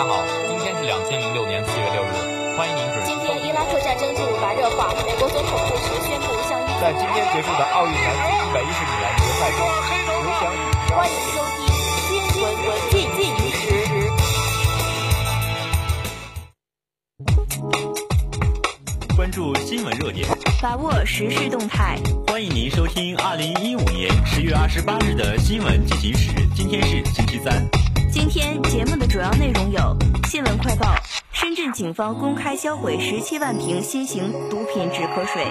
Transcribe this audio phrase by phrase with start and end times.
[0.00, 3.36] 家好，今天是两千零六年四月六日，欢迎您准时今收听。
[3.36, 9.60] 天伊拉克战争进入白热化，美国总统布什宣布向伊在今天结束的奥运男子一百一十米栏决赛中，
[10.22, 10.58] 刘翔以
[10.96, 11.68] 欢迎收听
[12.32, 13.60] 新闻文进进于时。
[19.14, 20.26] 关注新闻热点，
[20.62, 21.98] 把握时事动态。
[22.26, 26.32] 欢迎您收听二零一五年十月二十八日的新闻进行时。
[26.56, 27.68] 今天是星期三。
[28.12, 29.96] 今天节目的主要内容有：
[30.28, 30.94] 新闻快报，
[31.32, 35.44] 深圳警方公开销毁十七万瓶新型毒品止咳水；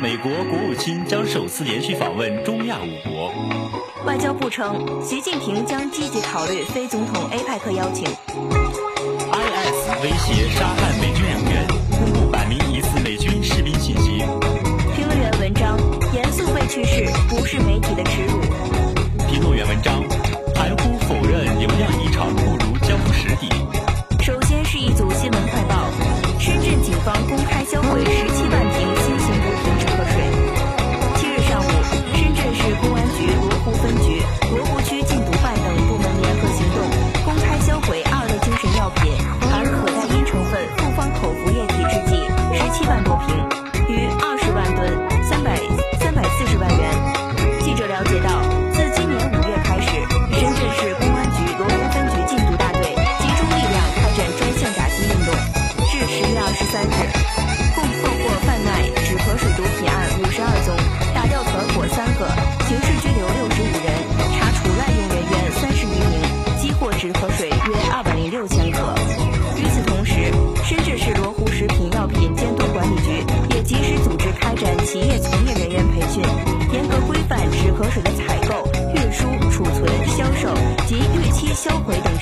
[0.00, 3.32] 美国国务卿将首次连续访问中亚五国；
[4.06, 8.06] 外交部称，习近平将积极考虑非总统 APEC 邀请。
[9.32, 10.85] ；IS 威胁杀害
[38.94, 39.25] 类精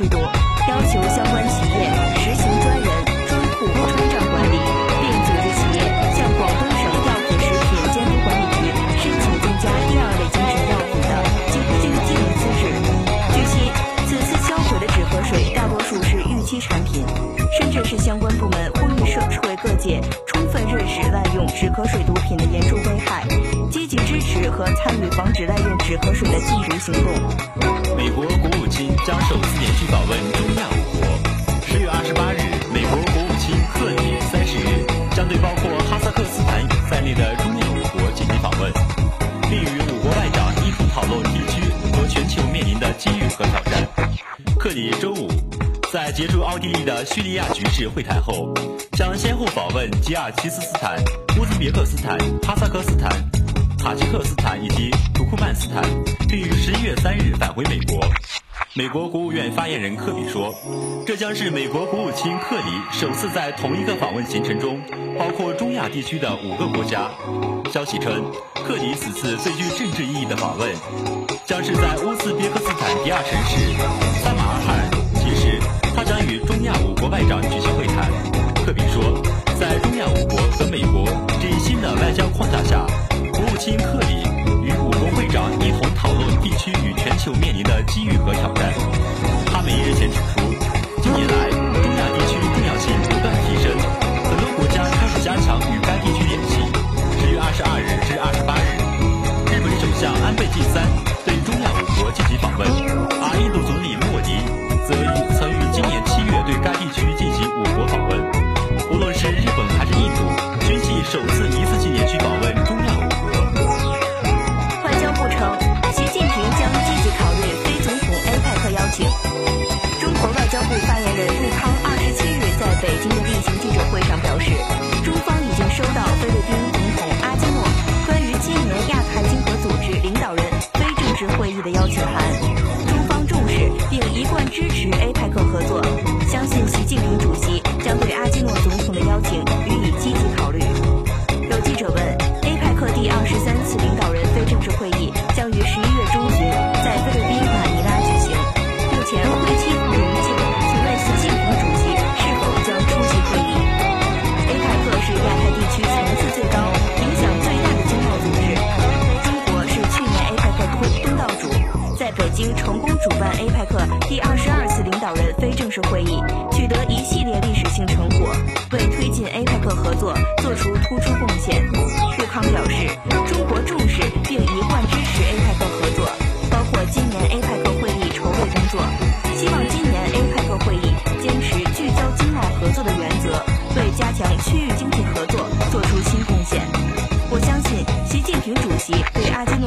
[0.00, 1.84] 制度，要求相关企业
[2.16, 2.88] 实行专人、
[3.28, 4.56] 专户、专账管理，
[4.96, 5.84] 并组织企业
[6.16, 8.64] 向广东省药品食品监督管理局
[8.96, 11.12] 申请增加第二类精神药品的
[11.52, 12.72] 经经经营资质。
[13.34, 13.52] 据悉，
[14.08, 17.04] 此次销毁的止咳水大多数是逾期产品。
[17.52, 23.26] 深圳市相关部门呼吁社会各界充分认识滥用止咳水毒品的严重危害，
[23.70, 27.19] 积极支持和参与防止滥用止咳水的禁毒行动。
[29.10, 31.02] 将首次连续访问中亚五国。
[31.66, 32.38] 十月二十八日，
[32.72, 38.72] 美国国务卿克里三十日将对包括哈萨克斯坦在内的中亚五国进行访问，
[39.50, 41.60] 并与五国外长一同讨论地区
[41.90, 43.84] 和全球面临的机遇和挑战。
[44.56, 45.26] 克里周五
[45.92, 48.54] 在结束奥地利的叙利亚局势会谈后，
[48.92, 50.94] 将先后访问吉尔吉斯斯坦、
[51.36, 52.16] 乌兹别克斯坦、
[52.46, 53.10] 哈萨克斯坦、
[53.76, 55.82] 塔吉克斯坦以及土库曼斯坦，
[56.28, 57.98] 并于十一月三日返回美国。
[58.74, 60.54] 美国国务院发言人科比说，
[61.04, 64.80] 这将是美国国务卿克里首次在同一个访问行程中
[65.18, 67.10] 包括中亚地区的五个国家。
[67.72, 68.22] 消息称，
[68.54, 70.72] 克里此次最具政治意义的访问，
[71.44, 73.74] 将是在乌兹别克斯坦第二城市
[74.22, 74.88] 撒马尔罕。
[75.16, 75.58] 其时，
[75.92, 78.08] 他将与中亚五国外长举行会谈。
[78.64, 79.20] 克比说，
[79.58, 81.04] 在中亚五国和美国
[81.42, 82.86] 这一新的外交框架下，
[83.32, 84.22] 国务卿克里
[84.62, 86.89] 与五国会长一同讨论地区与
[87.24, 88.72] 就面临的机遇和挑战。
[89.44, 90.40] 他们日前指出，
[91.02, 91.59] 近年来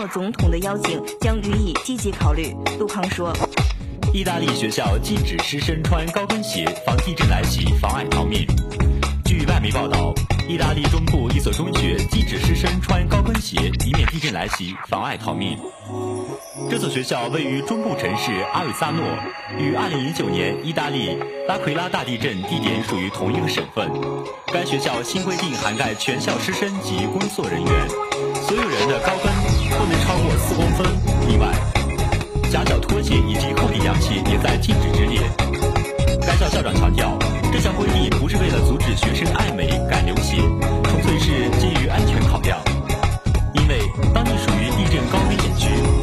[0.07, 2.55] 总统的邀请将予以积极考虑。
[2.77, 3.33] 杜康说。
[4.13, 8.45] 意大利学校禁止师生穿高跟鞋，防地震来袭，妨碍逃命。
[9.25, 10.13] 据外媒报道，
[10.47, 15.57] 意大利中部一所中学禁止师生穿高跟鞋，以免地震来袭，妨碍逃命。
[16.69, 19.03] 这所学校位于中部城市阿尔萨诺，
[19.57, 21.17] 与2009年意大利
[21.47, 23.89] 拉奎拉大地震地点属于同一个省份。
[24.53, 27.89] 该学校新规定涵盖全校师生及工作人员，
[28.45, 29.33] 所有人的高跟
[29.83, 30.87] 不能超过四公分。
[31.27, 31.51] 另外，
[32.49, 35.19] 夹脚拖鞋以及厚底凉鞋也在禁止之列。
[36.21, 37.19] 该校校长强调，
[37.51, 40.39] 这项规定不是为了阻止学生爱美改流行，
[40.85, 42.57] 纯粹是基于安全考量。
[43.55, 43.81] 因为
[44.13, 46.02] 当地属于地震高危险区。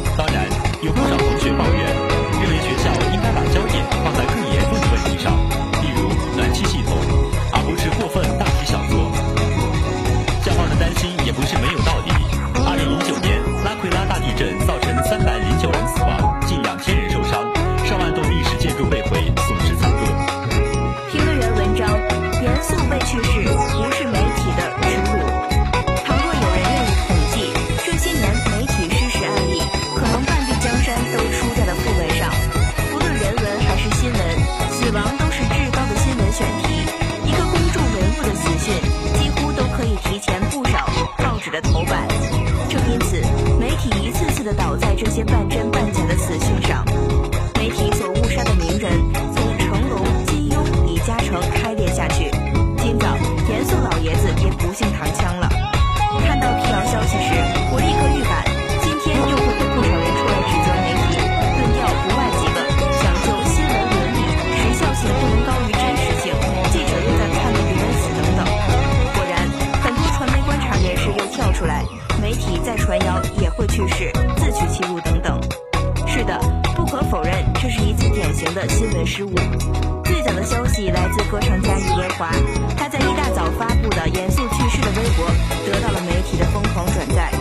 [85.65, 87.31] 得到了媒体的疯狂转载。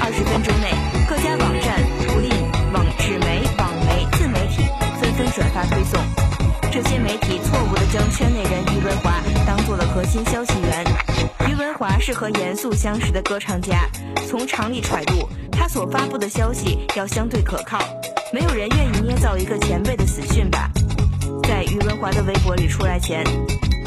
[0.00, 0.70] 二十分钟内，
[1.08, 2.30] 各家网站、不吝
[2.72, 4.62] 网纸媒、网媒、自媒体
[5.00, 6.00] 纷纷转发推送。
[6.70, 10.84] 这些媒体错误地将圈内人于文华当做了核心消息源。
[11.48, 13.88] 于文华是和严肃相识的歌唱家，
[14.28, 17.78] 从常理揣度，他所发布的消息要相对可靠。
[18.32, 20.68] 没有人愿意捏造一个前辈的死讯吧？
[21.44, 23.24] 在于文华的微博里出来前，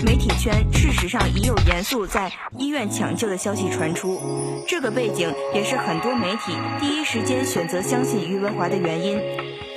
[0.04, 4.22] 媒体圈事实上已有严肃在医院抢救的消息传出。
[4.68, 9.20] 这个背景也是很多媒体第一时间选择相信于文华的原因。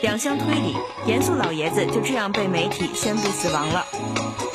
[0.03, 0.77] 两相推理，
[1.07, 3.85] 严肃老爷子就这样被媒体宣布死亡了。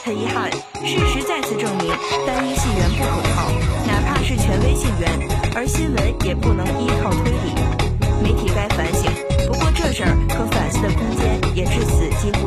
[0.03, 0.51] 很遗憾，
[0.83, 1.91] 事实再次证明
[2.25, 3.51] 单一信源不可靠，
[3.87, 5.09] 哪怕是权威信源，
[5.55, 7.55] 而新闻也不能依靠推理。
[8.21, 9.11] 媒体该反省。
[9.47, 12.44] 不过这事儿可反思的空间也至此几乎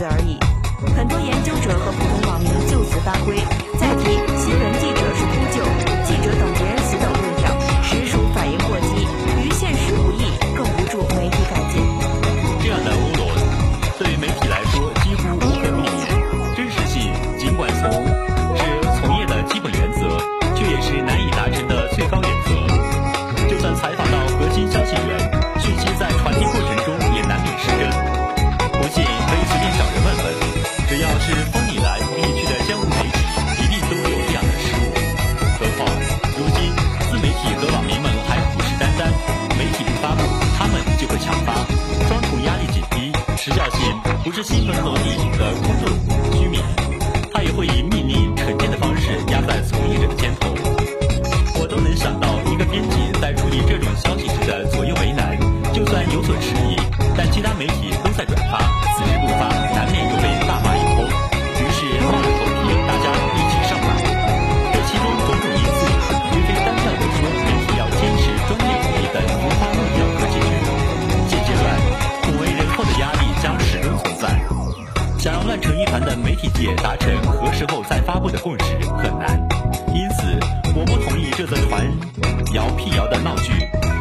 [0.00, 0.27] 也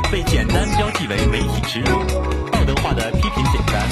[0.09, 1.99] 被简单标记为媒体耻辱
[2.49, 3.87] 道德化的批评简单。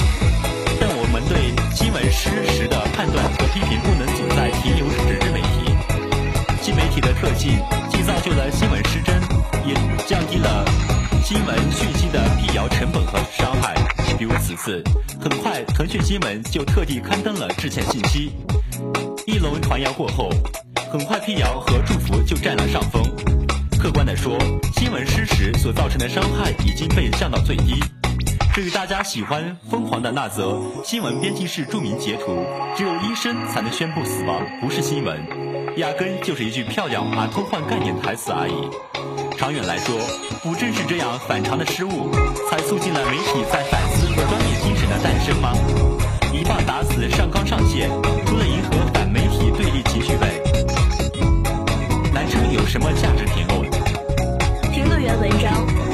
[0.79, 5.75] 但我们对新闻失实的判断和批评不能仅在停留时之媒体。
[6.61, 9.15] 新媒体的特性既造就了新闻失真
[9.67, 9.73] 也
[10.07, 10.65] 降低了
[11.23, 13.75] 新闻讯息的辟谣成本和伤害。
[14.17, 14.81] 比如此次
[15.19, 18.31] 很快腾讯新闻就特地刊登了致歉信息。
[19.27, 20.29] 一轮传谣过后
[20.89, 23.04] 很快辟谣和祝福就占了上风。
[23.85, 24.35] 客观地说，
[24.73, 27.75] 新闻失实所造成的伤害已经被降到最低。
[28.51, 32.43] 至于大家喜欢疯狂的那则新闻编辑室著名截图，
[32.75, 35.23] 只有医生才能宣布死亡，不是新闻，
[35.77, 38.55] 压根就是一句漂亮而偷换概念台词而已。
[39.37, 39.95] 长远来说，
[40.41, 42.09] 不正是这样反常的失误，
[42.49, 45.53] 才促进了媒体在反思和专业精神的诞生吗？
[46.33, 47.87] 一棒打死上纲上线，
[48.25, 50.31] 除了迎合反媒体对立情绪外，
[52.11, 53.74] 南昌有什么价值评论？
[55.05, 55.84] 篇文章。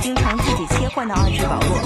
[0.00, 1.76] 经常自己切换到二 g 网络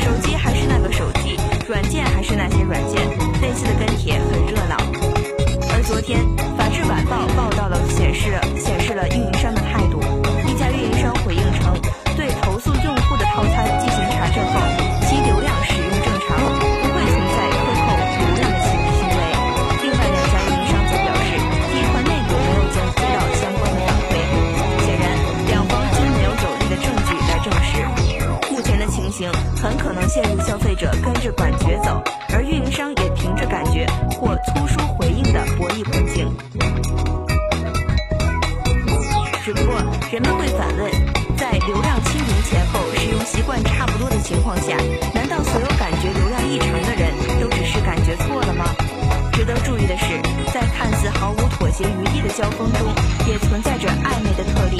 [0.00, 1.36] 手机还是那个手机
[1.68, 3.08] 软件还是那些软件
[3.40, 4.18] 类似的跟帖
[33.50, 33.84] 感觉
[34.18, 36.26] 或粗疏回应的博弈环境。
[39.42, 39.74] 只不过
[40.12, 40.90] 人们会反问
[41.36, 44.76] 在流量清零前后使用习惯差不多的情况下
[45.12, 48.64] 难道所有感觉流量异常的人都只是感觉错了吗？
[49.32, 50.20] 值得注意的是
[50.52, 52.86] 在看似毫无妥协余地的交锋中
[53.26, 54.76] 也存在着暧昧的特例。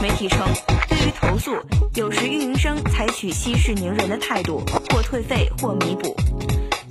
[0.00, 0.40] 媒体称
[0.88, 1.52] 对于投诉
[1.94, 6.14] 有时运营商采取息事宁人的态度或退费或弥补。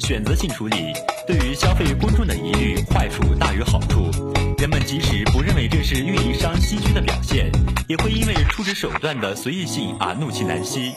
[0.01, 0.91] 选择性处理，
[1.27, 4.09] 对于消费公众的疑虑，坏处大于好处。
[4.57, 7.51] 人们即使不认为这是运营商心虚的表现，
[7.87, 10.93] 也会因为出置手段的随意性而怒气难息。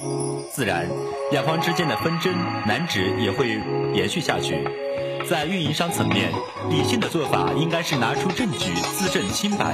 [0.52, 0.88] 自然，
[1.30, 2.34] 两方之间的纷争
[2.66, 3.60] 难止也会
[3.94, 4.66] 延续下去。
[5.28, 6.32] 在运营商层面，
[6.70, 9.72] 理性的做法应该是拿出证据自证清白，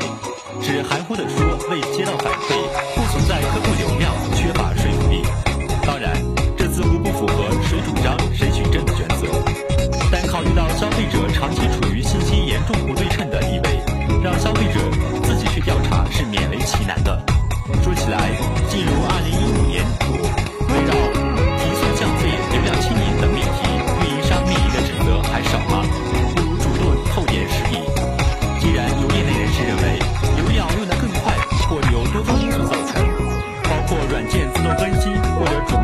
[0.60, 2.54] 只含糊的说未接到反馈，
[2.96, 4.29] 不存在客户流量。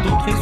[0.07, 0.36] d'autres